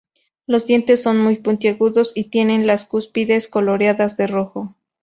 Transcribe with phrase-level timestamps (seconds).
[0.47, 4.75] Los dientes son muy puntiagudos y tienen las cúspides coloreadas de rojo.